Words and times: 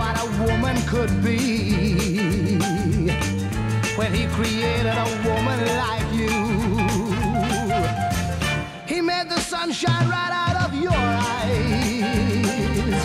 what 0.00 0.16
a 0.24 0.28
woman 0.44 0.76
could 0.92 1.12
be. 1.22 1.38
When 3.98 4.10
he 4.18 4.24
created 4.38 4.96
a 5.06 5.08
woman 5.28 5.58
like 5.84 6.08
you, 6.20 6.36
he 8.92 8.98
made 9.02 9.28
the 9.34 9.40
sunshine 9.52 10.06
right 10.08 10.34
out 10.44 10.56
of 10.64 10.70
your 10.86 11.02
eyes. 11.34 13.00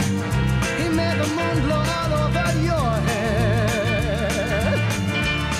He 0.80 0.86
made 1.00 1.18
the 1.24 1.30
moon 1.38 1.56
glow 1.66 1.84
all 1.98 2.12
over 2.24 2.48
your 2.70 2.92
head. 3.10 4.78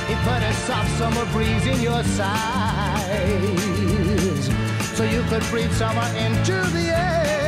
He 0.10 0.16
put 0.28 0.42
a 0.52 0.54
soft 0.68 0.92
summer 1.00 1.26
breeze 1.34 1.66
in 1.74 1.80
your 1.90 2.04
sighs 2.18 3.66
so 4.98 5.04
you 5.04 5.22
could 5.30 5.44
breathe 5.52 5.74
summer 5.74 6.10
into 6.26 6.56
the 6.76 6.86
air. 7.08 7.45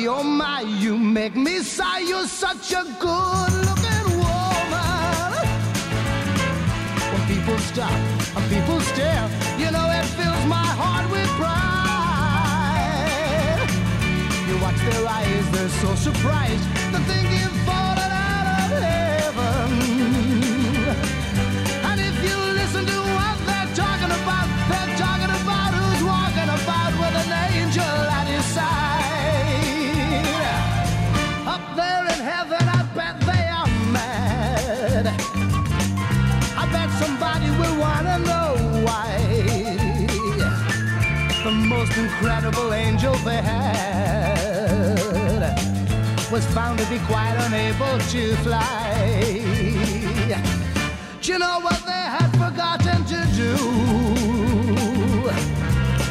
Me 0.00 0.08
oh 0.08 0.22
my, 0.22 0.62
you 0.62 0.96
make 0.96 1.36
me 1.36 1.58
sigh. 1.58 1.98
You're 1.98 2.26
such 2.26 2.72
a 2.72 2.84
good 2.98 3.52
looking 3.68 4.16
woman. 4.16 5.32
When 7.12 7.22
people 7.28 7.58
stop 7.58 7.92
and 8.34 8.50
people 8.50 8.80
stare, 8.80 9.28
you 9.58 9.70
know 9.70 9.86
it 9.90 10.06
fills 10.16 10.46
my 10.46 10.68
heart 10.80 11.06
with 11.10 11.28
pride. 11.36 11.60
You 14.48 14.56
watch 14.64 14.80
their 14.88 15.06
eyes, 15.06 15.50
they're 15.50 15.68
so 15.68 15.94
surprised. 15.96 16.64
They 16.92 17.00
think 17.10 17.30
you've 17.38 17.60
fallen 17.68 18.10
out 18.32 18.46
of 18.46 18.70
heaven. 18.80 19.09
Somebody 37.00 37.48
will 37.60 37.76
wanna 37.84 38.16
know 38.30 38.48
why. 38.86 39.08
The 41.44 41.52
most 41.74 41.94
incredible 41.96 42.68
angel 42.74 43.14
they 43.28 43.40
had 43.52 44.98
was 46.30 46.44
found 46.56 46.78
to 46.80 46.86
be 46.94 46.98
quite 47.12 47.36
unable 47.46 47.96
to 48.12 48.22
fly. 48.44 49.40
Do 51.22 51.26
you 51.32 51.38
know 51.38 51.58
what 51.66 51.80
they 51.90 52.04
had 52.16 52.30
forgotten 52.42 52.98
to 53.12 53.20
do? 53.42 53.52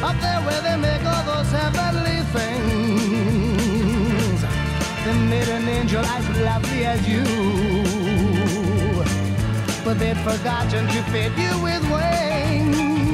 Up 0.08 0.16
there 0.24 0.40
where 0.46 0.62
they 0.66 0.76
make 0.88 1.04
all 1.12 1.24
those 1.32 1.50
heavenly 1.58 2.20
things, 2.36 4.40
they 5.04 5.16
made 5.34 5.48
an 5.58 5.64
angel 5.78 6.04
as 6.16 6.24
lovely 6.48 6.80
as 6.84 7.00
you. 7.12 7.49
Forgotten 10.24 10.86
to 10.86 11.02
fit 11.04 11.32
you 11.38 11.58
with 11.62 11.82
wings. 11.90 13.10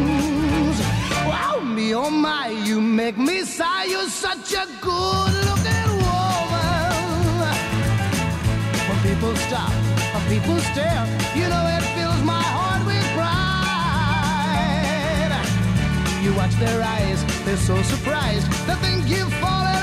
Wow, 1.25 1.61
me 1.63 1.95
oh 1.95 2.11
my, 2.11 2.49
you 2.49 2.81
make 2.81 3.17
me 3.17 3.45
sigh. 3.45 3.85
You're 3.85 4.09
such 4.09 4.53
a 4.53 4.67
good 4.81 5.33
looking 5.49 5.91
woman. 6.03 7.47
When 8.89 8.99
people 9.09 9.37
stop, 9.37 9.71
when 10.13 10.25
people 10.29 10.59
stare, 10.73 11.07
you 11.37 11.49
know 11.49 11.67
it 11.77 11.85
fills 11.95 12.23
my 12.23 12.43
heart 12.43 12.85
with 12.85 13.07
pride. 13.15 13.45
You 16.25 16.35
watch 16.35 16.55
their 16.57 16.83
eyes, 16.83 17.25
they're 17.45 17.57
so 17.57 17.81
surprised. 17.83 18.51
They 18.67 18.75
think 18.85 19.09
you've 19.09 19.33
fallen 19.35 19.77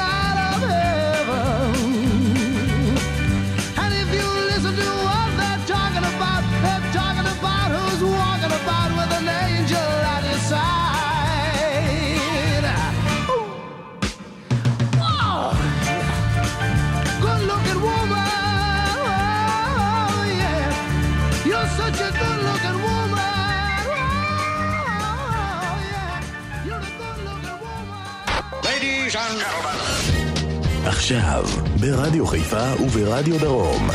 עכשיו, 30.85 31.45
ברדיו 31.79 32.27
חיפה 32.27 32.83
וברדיו 32.83 33.39
דרום. 33.39 33.89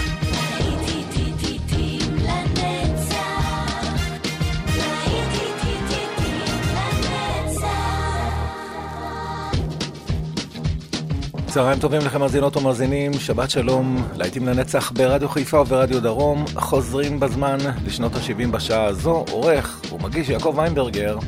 צהריים 11.47 11.81
טובים 11.81 12.01
לכם 12.01 12.21
מאזינות 12.21 12.57
ומאזינים, 12.57 13.13
שבת 13.13 13.51
שלום, 13.51 14.09
להיטים 14.17 14.49
לנצח 14.49 14.91
ברדיו 14.91 15.29
חיפה 15.29 15.61
וברדיו 15.61 16.03
דרום, 16.03 16.45
חוזרים 16.55 17.21
בזמן 17.21 17.59
לשנות 17.87 18.15
ה-70 18.15 18.49
בשעה 18.51 18.85
הזו, 18.85 19.25
עורך 19.31 19.81
ומגיש 19.93 20.29
יעקב 20.29 20.55
ויינברגר, 20.57 21.19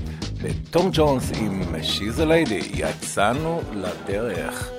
וטום 0.42 0.90
ג'ונס 0.94 1.32
עם 1.36 1.62
She's 1.82 2.20
a 2.20 2.26
Lady, 2.26 2.72
יצאנו 2.74 3.62
לדרך. 3.74 4.70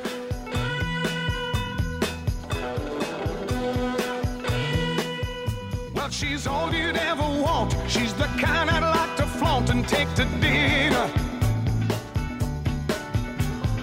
Well, 5.94 6.10
she's 6.10 6.46
all 6.46 6.72
you'd 6.72 6.96
ever 6.96 7.28
want. 7.46 7.70
She's 7.88 8.12
the 8.22 8.28
kind 8.44 8.68
I'd 8.70 8.86
like 8.98 9.14
to 9.20 9.26
flaunt 9.38 9.70
and 9.70 9.82
take 9.94 10.10
to 10.18 10.24
dinner. 10.44 11.06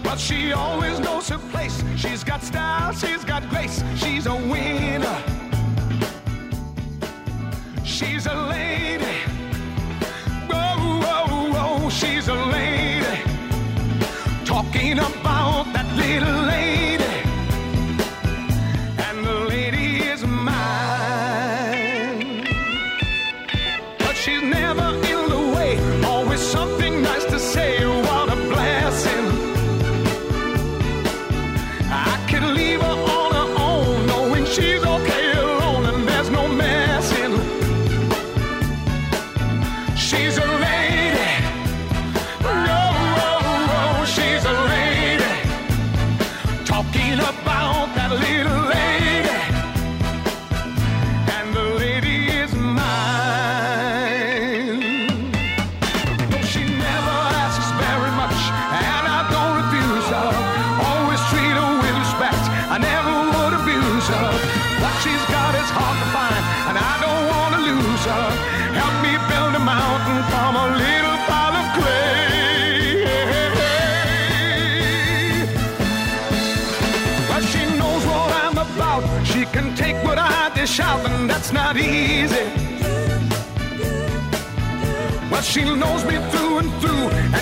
But 0.06 0.18
she 0.28 0.40
always 0.64 0.98
knows 1.06 1.26
her 1.34 1.42
place. 1.54 1.78
She's 2.02 2.24
got 2.24 2.42
style, 2.44 2.92
she's 3.02 3.24
got 3.32 3.42
grace. 3.54 3.78
She's 4.02 4.26
a 4.36 4.38
winner. 4.52 5.18
She's 7.96 8.26
a 8.28 8.36
lady. 8.52 8.67
Talking 14.79 15.01
about 15.01 15.73
that 15.73 15.97
little 15.97 16.43
lady. 16.47 16.68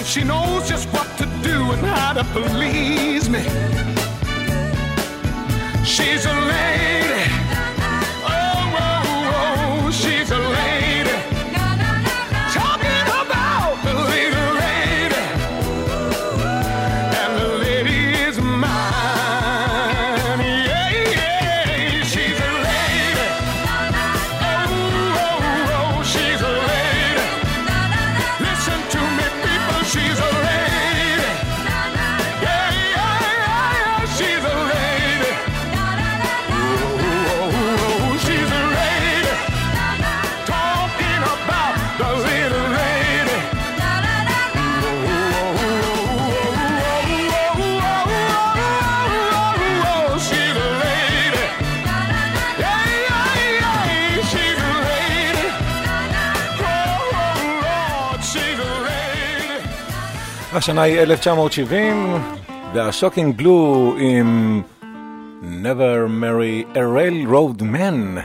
She 0.07 0.23
knows 0.23 0.69
just 0.69 0.89
what 0.91 1.06
השנה 60.66 60.82
היא 60.82 61.00
1970, 61.00 62.18
והשוקינג 62.74 63.38
בלו 63.38 63.96
עם 63.98 64.62
Never 65.64 66.08
Marry 66.22 66.76
a 66.76 66.80
Railroad 66.80 67.62
Man. 67.62 68.20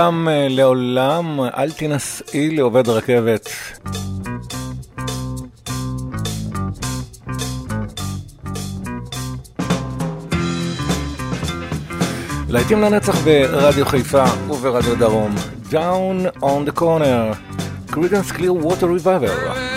לעולם, 0.00 0.28
אה, 0.28 0.46
לעולם, 0.50 1.40
אל 1.40 1.70
תינשאי 1.70 2.56
לעובד 2.56 2.88
רכבת. 2.88 3.50
להיטים 12.48 12.80
לנצח 12.80 13.24
ברדיו 13.24 13.86
חיפה 13.86 14.24
וברדיו 14.50 14.98
דרום. 14.98 15.34
Down 15.70 16.42
on 16.42 16.70
the 16.70 16.80
corner, 16.80 17.36
Creedence 17.92 18.32
Clearwater 18.32 18.86
Revival. 18.86 19.30
happy 19.48 19.69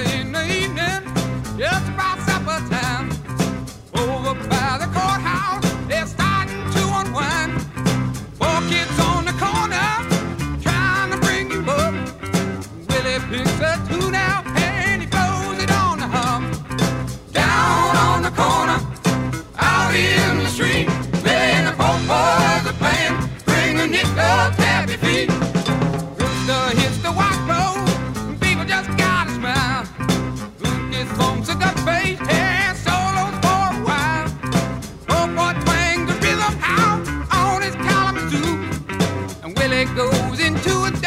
into 40.55 40.86
it. 40.86 41.02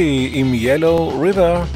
In 0.00 0.54
Yellow 0.54 1.10
River. 1.10 1.66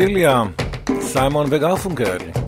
ססיליה, 0.00 0.42
סיימון 1.00 1.46
וגרפונקל. 1.50 2.39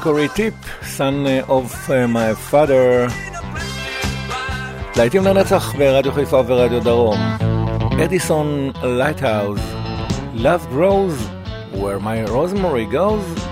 Chicory 0.00 0.28
Tip, 0.28 0.54
Son 0.82 1.26
of 1.46 1.90
uh, 1.90 2.08
my 2.08 2.32
father. 2.34 3.12
להיטים 4.96 5.24
לנצח 5.24 5.74
ברדיו 5.78 6.12
חיפה 6.12 6.36
וברדיו 6.36 6.80
דרום. 6.80 7.18
Edison 7.90 8.72
Lighthouse, 8.82 9.60
Love 10.34 10.70
grows 10.70 11.18
where 11.72 12.00
my 12.00 12.24
rosemary 12.24 12.86
goes. 12.86 13.49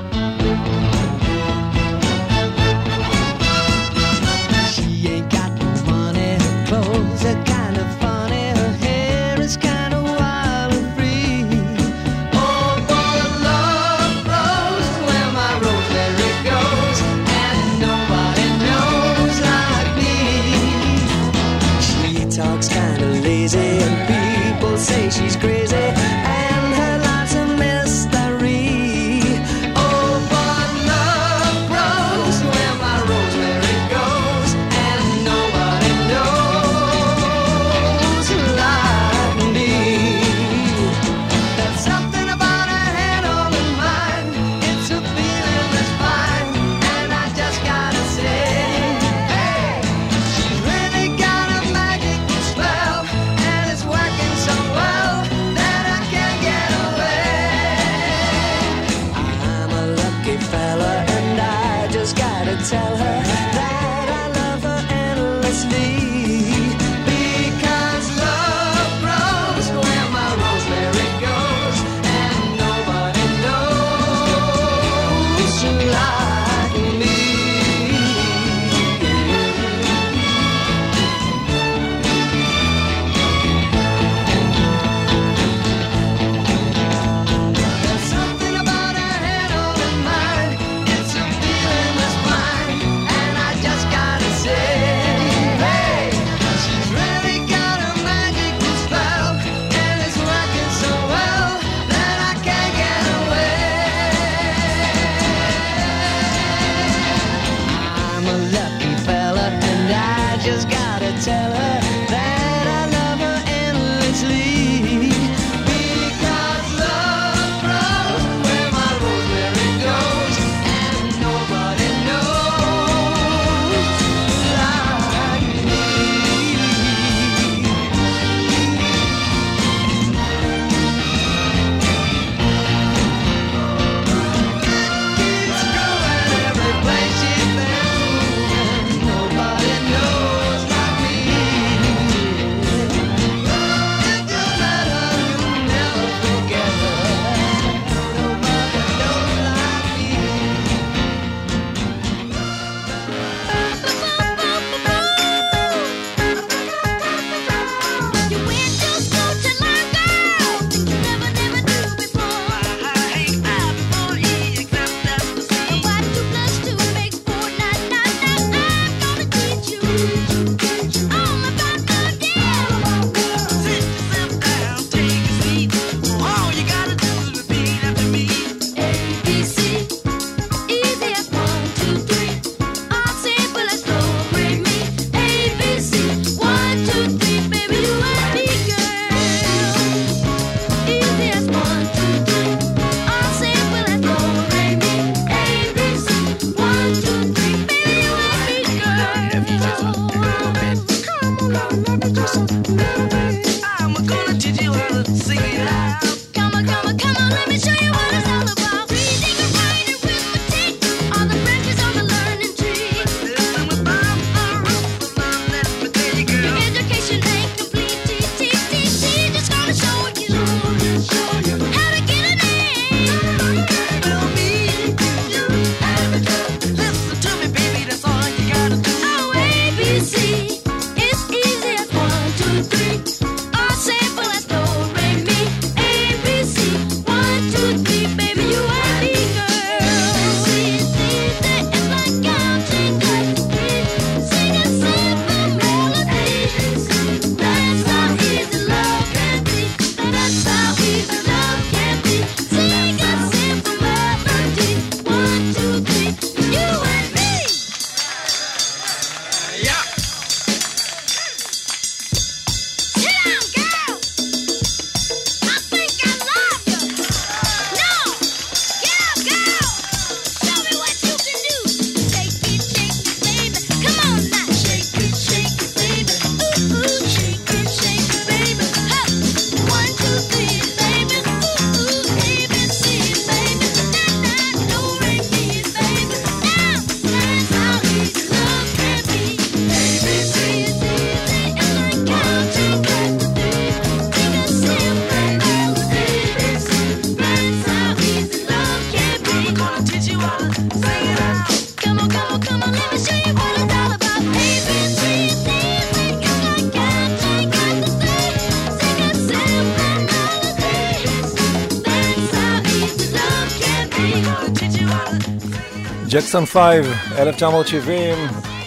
ג'קסון 316.11 316.47
5, 316.47 316.87
1970, 317.19 318.15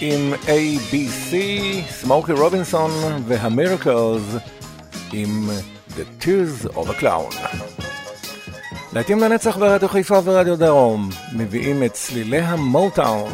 עם 0.00 0.32
ABC, 0.44 1.34
סמוקי 1.90 2.32
רובינסון 2.32 2.90
והמירקלס, 3.26 4.22
עם 5.12 5.50
The 5.90 6.24
Tears 6.24 6.68
of 6.68 6.88
a 6.88 7.02
Clown. 7.02 7.56
להיטים 8.92 9.20
לנצח 9.20 9.56
ברדיו 9.56 9.88
חיפה 9.88 10.20
ורדיו 10.24 10.56
דרום, 10.56 11.10
מביאים 11.32 11.82
את 11.82 11.92
צלילי 11.92 12.40
המוטאון. 12.40 13.32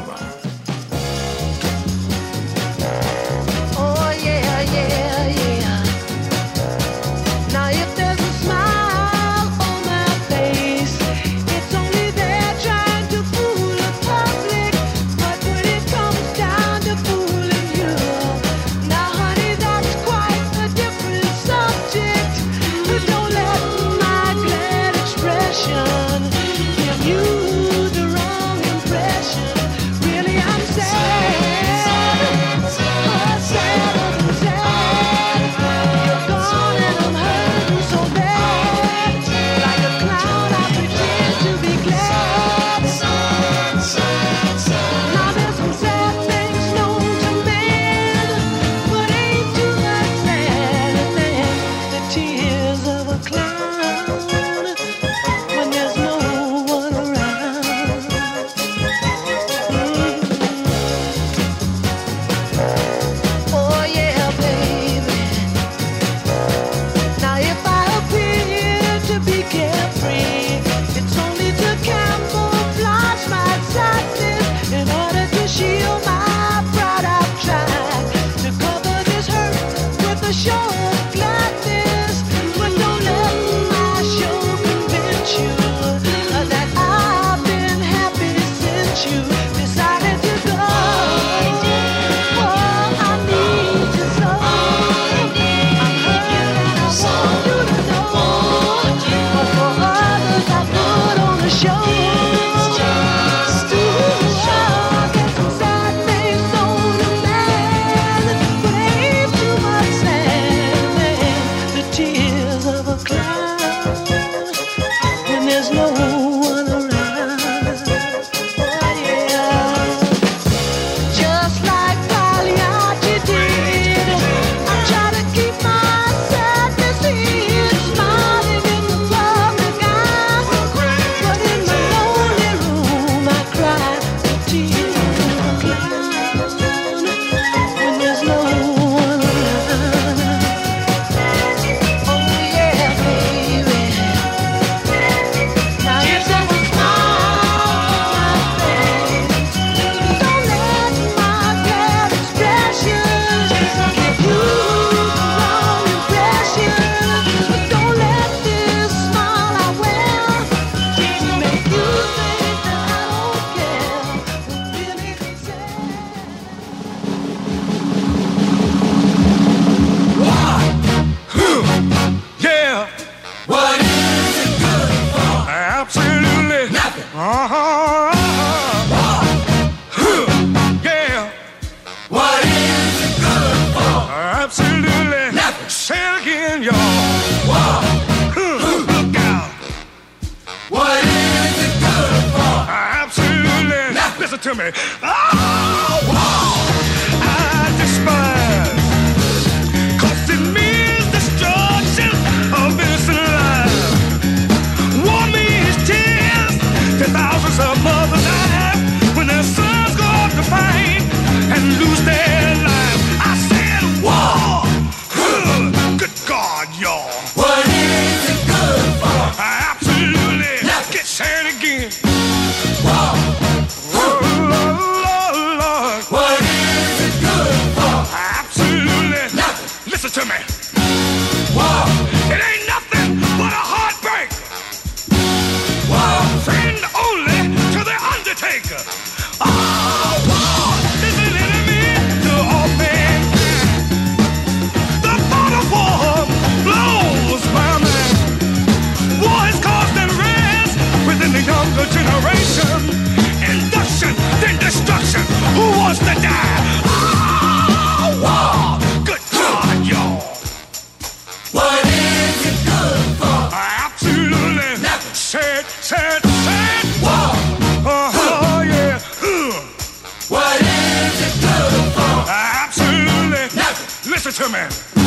Whoa. 274.59 274.98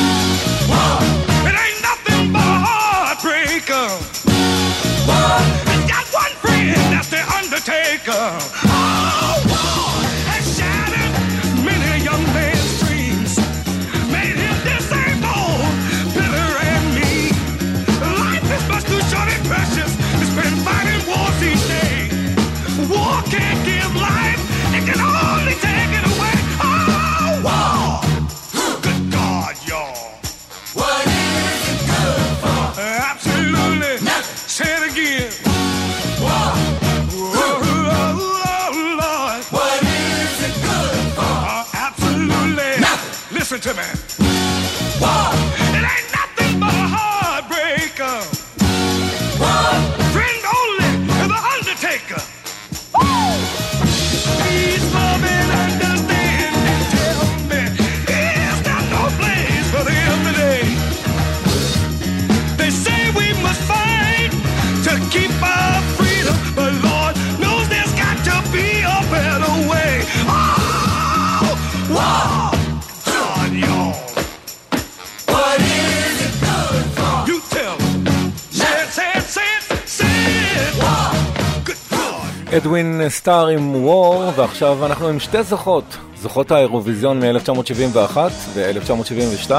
אדווין 82.71 83.01
סטאר 83.09 83.47
עם 83.47 83.75
וור, 83.75 84.23
ועכשיו 84.35 84.85
אנחנו 84.85 85.07
עם 85.07 85.19
שתי 85.19 85.43
זוכות, 85.43 85.97
זוכות 86.21 86.51
האירוויזיון 86.51 87.19
מ-1971 87.19 88.17
ו-1972, 88.53 89.51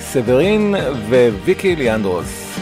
סברין 0.00 0.74
וויקי 1.44 1.76
ליאנדרוס. 1.76 2.59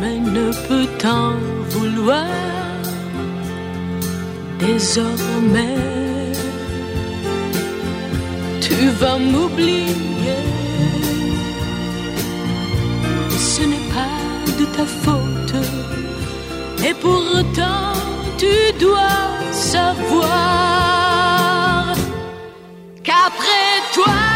mais 0.00 0.18
ne 0.18 0.52
peut 0.68 0.88
en 1.06 1.32
vouloir 1.70 2.26
désormais. 4.58 5.78
Tu 8.60 8.88
vas 9.00 9.18
m'oublier, 9.18 10.44
ce 13.38 13.62
n'est 13.62 13.88
pas 13.96 14.18
de 14.58 14.64
ta 14.76 14.86
faute, 14.86 15.54
et 16.88 16.94
pourtant 16.94 17.92
tu 18.38 18.54
dois 18.78 19.20
savoir 19.52 20.30
qu'après 23.02 23.72
toi. 23.94 24.29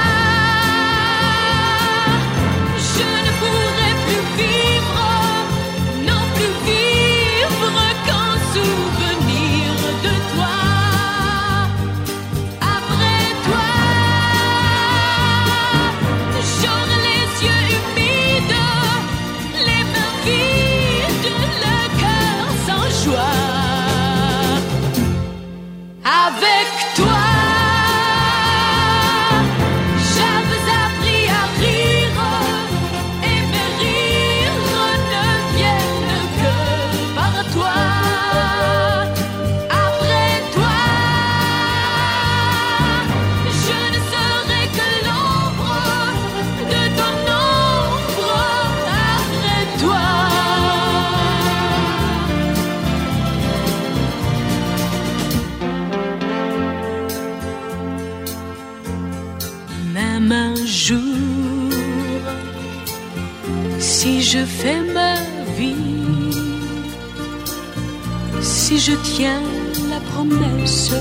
je 68.87 68.93
tiens 69.17 69.41
la 69.89 70.01
promesse 70.13 70.93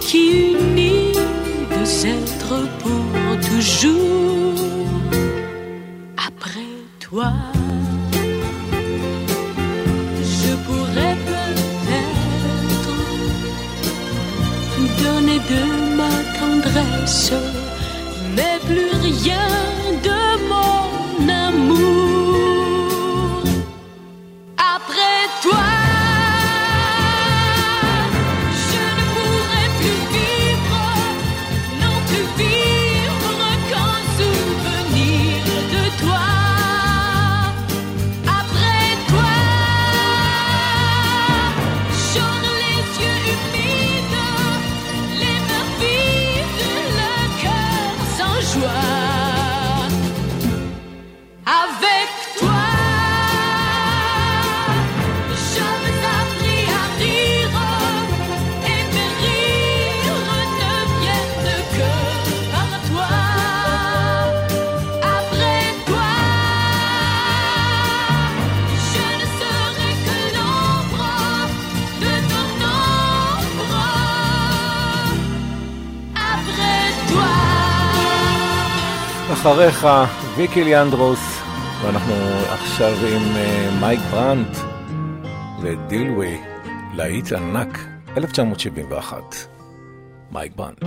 qui 0.00 0.52
unit 0.52 1.12
deux 1.70 2.06
êtres 2.06 2.60
pour 2.80 3.04
toujours 3.50 4.54
après 6.28 6.72
toi. 7.00 7.32
Je 10.42 10.52
pourrais 10.66 11.16
peut-être 11.30 12.94
donner 15.02 15.40
de 15.52 15.62
ma 15.96 16.14
tendresse, 16.38 17.32
mais 18.36 18.56
plus 18.66 18.92
rien 19.10 19.48
de 20.06 20.33
אחריך, 79.44 79.88
ויקי 80.36 80.64
ליאנדרוס, 80.64 81.42
ואנחנו 81.82 82.14
עכשיו 82.48 82.92
עם 82.92 83.36
אה, 83.36 83.68
מייק 83.80 84.00
ברנט 84.10 84.56
ודילווי, 85.62 86.40
להיט 86.94 87.32
ענק, 87.32 87.78
1971, 88.16 89.36
מייק 90.32 90.52
ברנט. 90.56 90.84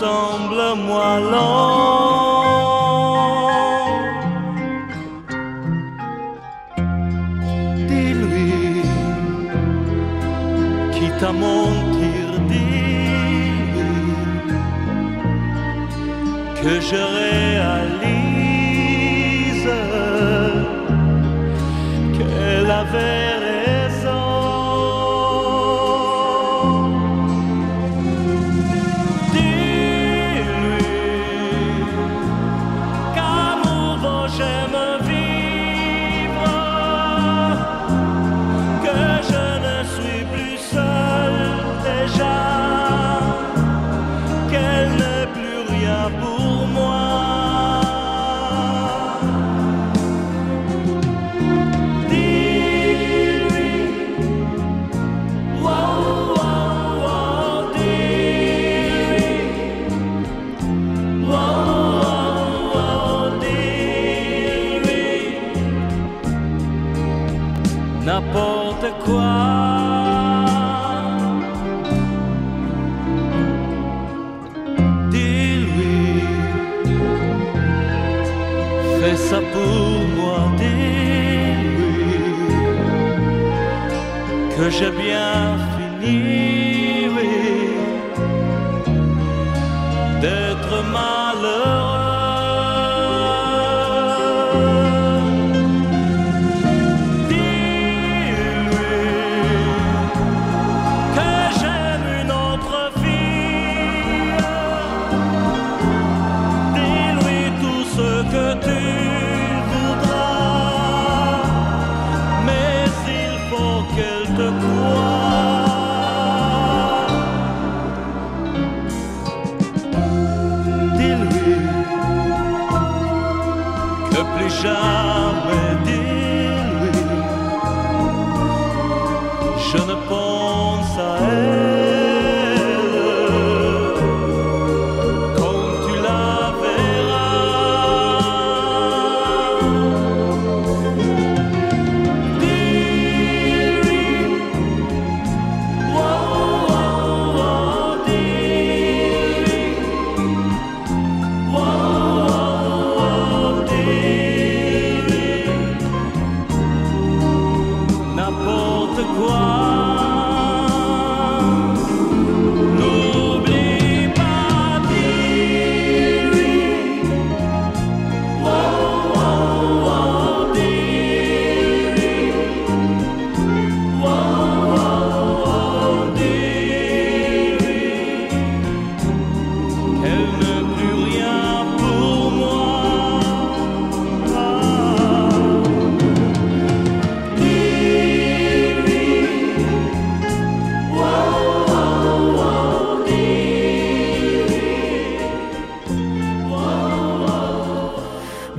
Semble-moi 0.00 1.14
long. 1.32 1.83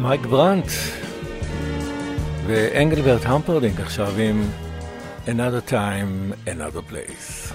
מייק 0.05 0.27
ברנט 0.27 0.71
ואנגלברט 2.47 3.27
המפרדינג 3.27 3.81
עכשיו 3.81 4.19
עם 4.19 4.51
Another 5.27 5.61
Time, 5.61 6.35
Another 6.47 6.83
Place. 6.83 7.53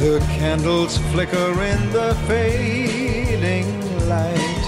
The 0.00 0.18
candles 0.38 0.98
flicker 1.12 1.52
in 1.62 1.80
the 1.92 2.14
fading 2.26 3.70
light. 4.08 4.64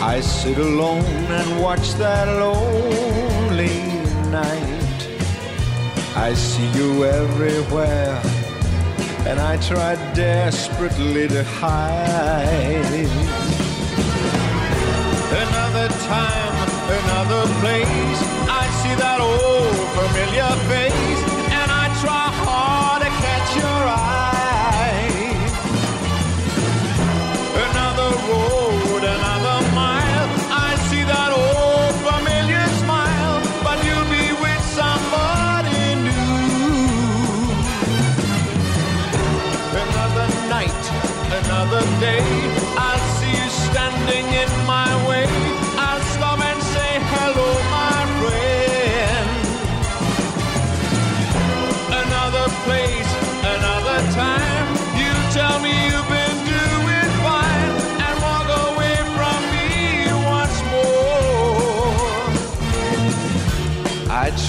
I 0.00 0.20
sit 0.22 0.58
alone 0.58 1.04
and 1.40 1.62
watch 1.62 1.92
that 1.94 2.26
lonely 2.26 3.78
night. 4.30 5.00
I 6.16 6.34
see 6.34 6.68
you 6.72 7.04
everywhere, 7.04 8.20
and 9.27 9.41
I 9.41 9.57
tried 9.57 9.99
desperately 10.13 11.27
to 11.27 11.43
hide. 11.43 13.09
Another 15.43 15.89
time, 16.07 16.69
another 17.01 17.43
place. 17.59 18.19
I 18.47 18.63
see 18.79 18.95
that 19.03 19.19
old 19.19 19.75
familiar 19.99 20.53
face, 20.71 20.86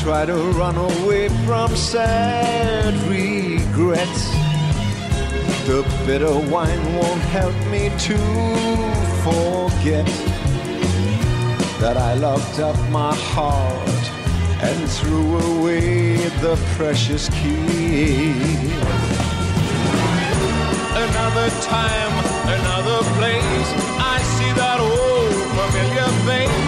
try 0.09 0.25
to 0.25 0.39
run 0.57 0.75
away 0.75 1.29
from 1.45 1.69
sad 1.77 2.95
regrets. 3.11 4.23
The 5.69 5.85
bitter 6.07 6.35
wine 6.51 6.83
won't 6.97 7.21
help 7.37 7.55
me 7.67 7.91
to 8.09 8.17
forget 9.27 10.07
that 11.83 11.99
I 11.99 12.15
locked 12.15 12.59
up 12.59 12.79
my 12.89 13.15
heart 13.15 14.05
and 14.63 14.79
threw 14.97 15.41
away 15.51 16.17
the 16.45 16.57
precious 16.77 17.29
key. 17.29 18.33
Another 21.05 21.49
time, 21.77 22.15
another 22.57 23.01
place, 23.19 23.71
I 24.15 24.17
see 24.35 24.53
that 24.63 24.79
old 24.81 25.37
familiar 25.59 26.11
face, 26.29 26.68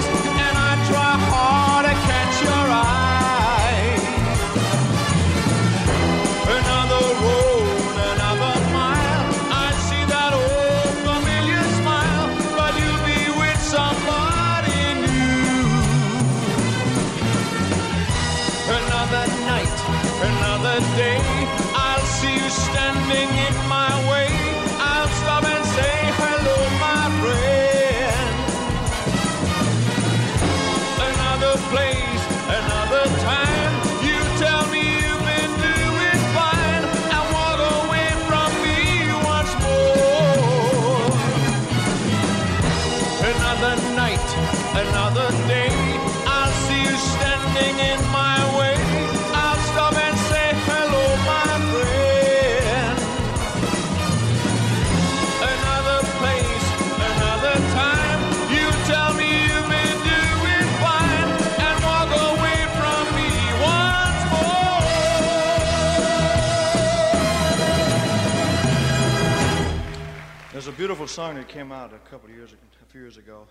beautiful 70.79 71.07
song 71.07 71.35
that 71.35 71.47
came 71.47 71.71
out 71.71 71.93
a 71.93 71.99
couple 72.09 72.29
of 72.29 72.35
years, 72.35 72.53
a 72.53 72.85
few 72.85 73.01
years 73.01 73.17
ago. 73.17 73.45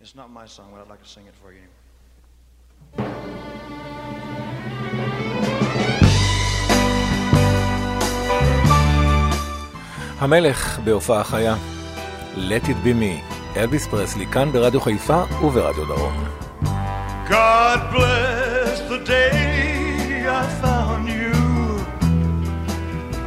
It's 0.00 0.14
not 0.14 0.30
my 0.30 0.46
song, 0.46 0.68
but 0.72 0.82
I'd 0.82 0.88
like 0.88 1.02
to 1.02 1.08
sing 1.08 1.26
it 1.26 1.34
for 1.42 1.52
you 1.52 1.58
anyway. 1.58 1.82
המלך 10.18 10.78
בהופעה 10.84 11.24
חיה, 11.24 11.56
Let 12.36 12.64
it 12.64 12.84
be 12.84 12.92
me, 12.92 13.34
אלביס 13.56 13.86
פרסלי, 13.86 14.26
כאן 14.26 14.52
ברדיו 14.52 14.80
חיפה 14.80 15.22
וברדיו 15.42 15.84
דרום. 15.84 16.24
God 17.28 17.80
bless 17.92 18.80
the 18.88 18.98
day 18.98 20.26
I 20.28 20.44
found 20.62 21.08
you. 21.08 21.34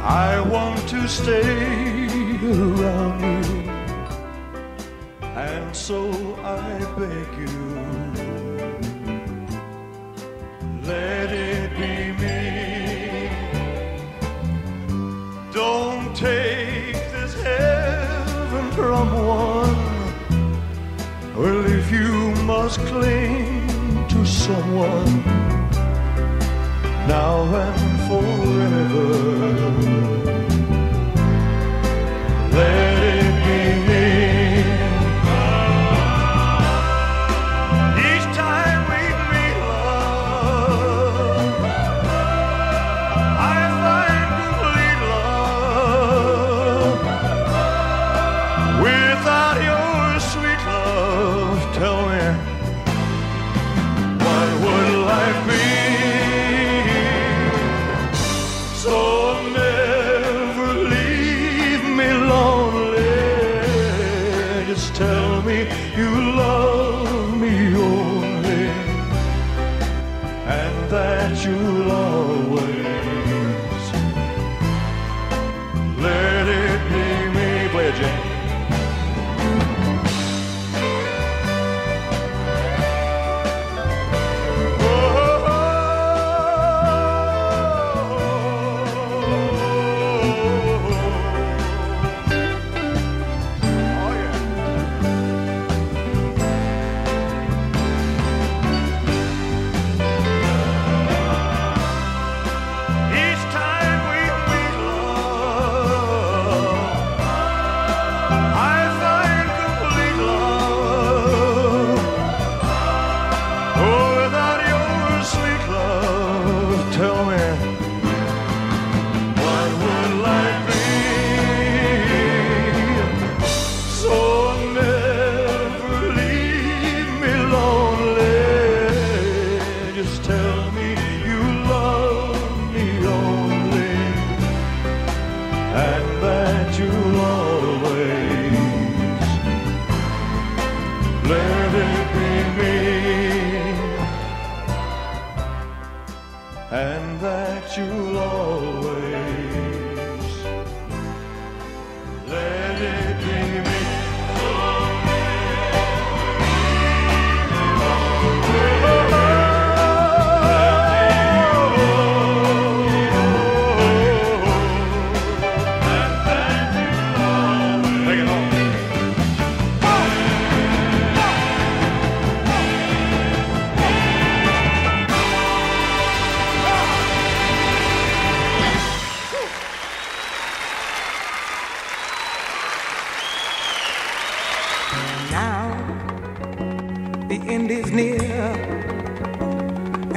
I 0.02 0.40
want 0.40 0.88
to 0.88 1.08
stay 1.08 1.93
around 2.51 3.21
you. 3.21 3.69
And 5.21 5.75
so 5.75 5.99
I 6.43 6.79
beg 6.97 7.29
you, 7.37 7.57
let 10.83 11.31
it 11.31 11.71
be 11.79 12.11
me. 12.21 13.29
Don't 15.53 16.15
take 16.15 16.95
this 17.11 17.33
heaven 17.41 18.71
from 18.71 19.07
one. 19.25 19.75
Well, 21.35 21.65
if 21.65 21.91
you 21.91 22.33
must 22.43 22.79
cling 22.81 24.07
to 24.07 24.25
someone 24.25 25.23
now 27.07 27.43
and 27.65 27.99
forever, 28.07 29.05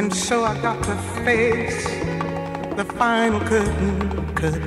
and 0.08 0.16
so 0.16 0.42
I 0.42 0.58
got 0.62 0.82
to 0.84 0.96
face 1.22 1.84
the 2.78 2.84
final 2.96 3.40
curtain. 3.40 4.34
curtain. 4.34 4.62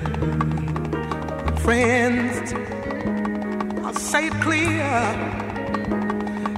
Friends, 1.66 2.54
I'll 3.84 3.96
say 3.96 4.28
it 4.28 4.34
clear 4.34 4.84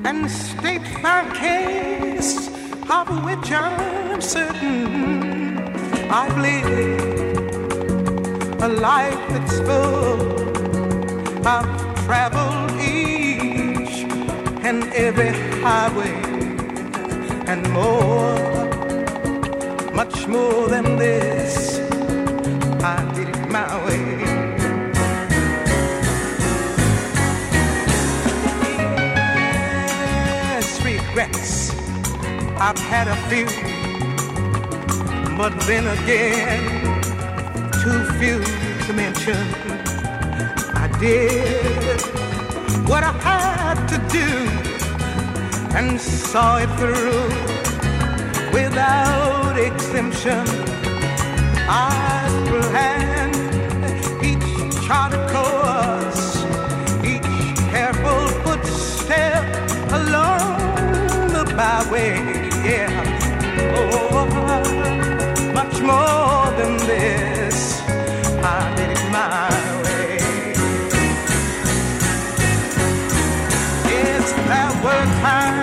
and 0.08 0.30
state 0.30 0.82
my 1.02 1.22
case, 1.34 2.50
of 2.90 3.08
which 3.24 3.54
I'm 3.54 4.20
certain. 4.20 5.24
I've 6.20 6.38
lived 6.38 7.56
a 8.62 8.68
life 8.68 9.24
that's 9.30 9.60
full. 9.60 10.20
I've 11.48 11.72
traveled 12.04 12.72
each 12.82 14.04
and 14.68 14.84
every 15.06 15.32
highway 15.62 16.34
and 17.48 17.70
more, 17.72 18.53
much 19.94 20.28
more 20.28 20.68
than 20.68 20.98
this. 20.98 21.80
I 22.84 23.10
did 23.14 23.30
it 23.30 23.50
my 23.50 23.86
way. 23.86 24.04
Yes, 30.56 30.84
regrets. 30.84 31.72
I've 32.60 32.80
had 32.80 33.08
a 33.08 33.16
few, 33.30 33.46
but 35.38 35.54
then 35.68 35.86
again, 35.98 36.64
too 37.84 38.04
few 38.20 38.39
to 38.88 38.94
mention. 38.94 39.38
I 40.76 40.88
did 41.00 42.02
what 42.89 43.04
I 43.04 43.12
had 43.30 43.88
to 43.94 43.98
do 44.20 44.28
and 45.78 46.02
saw 46.02 46.58
it 46.58 46.70
through 46.80 47.53
without 48.54 49.58
exemption. 49.58 50.45
I 51.68 52.30
planned 52.47 53.36
each 54.30 54.86
charted 54.86 55.26
course, 55.34 56.24
each 57.04 57.58
careful 57.74 58.28
footstep 58.43 59.43
along 59.91 60.58
the 61.36 61.43
byway. 61.58 62.16
Yeah, 62.70 62.93
oh, 63.76 64.26
much 65.54 65.76
more 65.82 66.45
than 66.60 66.78
this. 66.91 67.82
I 68.43 68.74
did 68.78 68.89
it 68.95 69.04
my 69.12 69.49
way. 69.84 70.54
Yes, 73.89 74.26
there 74.49 74.74
were 74.84 75.06
times 75.22 75.62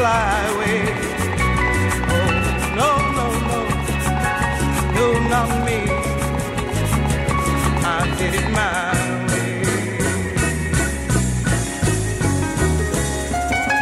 in 0.00 0.06
a 0.06 0.08
sly 0.08 0.58
way. 0.58 0.80
Oh 2.08 2.30
no 2.78 2.90
no 3.16 3.26
no, 3.50 3.60
no 4.94 5.06
not 5.28 5.48
me. 5.66 5.78
I 7.84 7.98
did 8.18 8.34
it 8.34 8.48
my 8.50 8.70
way. 9.30 9.52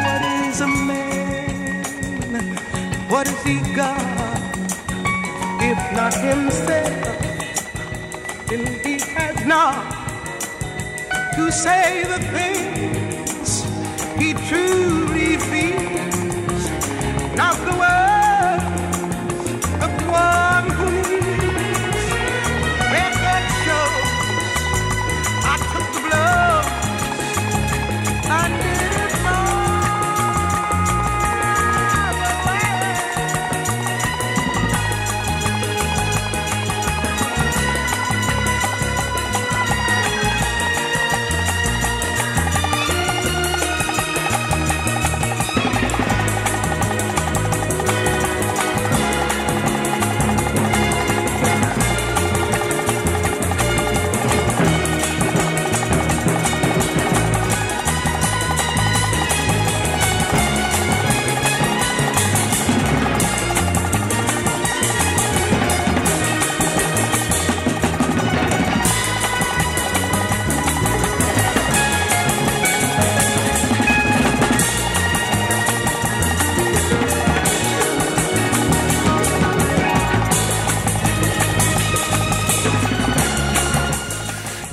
What 0.04 0.22
is 0.22 0.60
a 0.60 0.66
man? 0.66 2.44
What 3.08 3.26
has 3.26 3.42
he 3.44 3.56
got? 3.74 4.02
If 5.60 5.78
not 5.92 6.14
himself, 6.14 6.94
then 8.46 8.66
he 8.84 8.94
has 9.14 9.36
not 9.46 9.74
to 11.36 11.50
say 11.52 12.04
the 12.04 12.18
things 12.36 13.64
he 14.18 14.34
truly 14.48 15.36
feels. 15.36 15.77
Not 17.38 17.54
the 17.64 17.78
words 17.78 17.87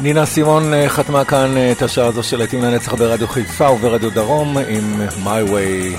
נינה 0.06 0.26
סימון 0.26 0.74
אה, 0.74 0.90
חתמה 0.90 1.26
כאן 1.26 1.58
אה, 1.58 1.72
את 1.72 1.82
השעה 1.82 2.08
הזו 2.08 2.24
של 2.24 2.38
להיטים 2.38 2.64
לנצח 2.64 2.94
ברדיו 2.94 3.28
חיפה 3.28 3.72
וברדיו 3.72 4.10
דרום 4.10 4.58
עם 4.58 5.02
My 5.24 5.50
Way. 5.50 5.98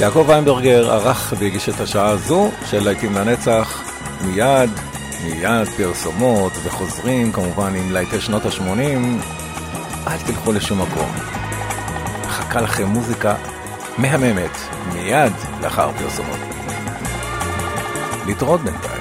יעקב 0.00 0.24
ויינברגר 0.28 0.92
ערך 0.92 1.34
והגיש 1.38 1.68
את 1.68 1.80
השעה 1.80 2.08
הזו 2.08 2.50
של 2.70 2.84
להיטים 2.84 3.14
לנצח 3.14 3.82
מיד, 4.24 4.70
מיד 5.24 5.68
פרסומות 5.76 6.52
וחוזרים 6.64 7.32
כמובן 7.32 7.74
עם 7.74 7.92
להיטי 7.92 8.20
שנות 8.20 8.46
ה-80. 8.46 9.22
אל 10.06 10.18
תלכו 10.26 10.52
לשום 10.52 10.82
מקום. 10.82 11.10
מחכה 12.26 12.60
לכם 12.60 12.86
מוזיקה 12.86 13.34
מהממת 13.98 14.56
מיד 14.92 15.32
לאחר 15.62 15.90
פרסומות. 15.98 16.38
להתראות 18.26 18.60
בינתיים. 18.60 18.93